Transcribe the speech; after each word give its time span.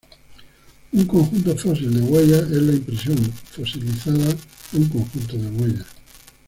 Un 0.93 1.05
conjunto 1.05 1.55
fósil 1.55 1.93
de 1.93 2.01
huellas 2.01 2.45
es 2.49 2.57
la 2.63 2.73
impresión 2.73 3.17
fosilizada 3.51 4.29
de 4.71 4.79
un 4.79 4.89
conjunto 4.89 5.37
de 5.37 5.47
huellas. 5.51 5.85